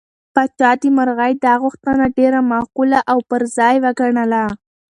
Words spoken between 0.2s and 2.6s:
پاچا د مرغۍ دا غوښتنه ډېره